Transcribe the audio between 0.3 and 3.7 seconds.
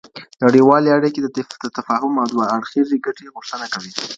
نړيوالي اړیکي د تفاهم او دوه اړخیزې ګټي غوښتنه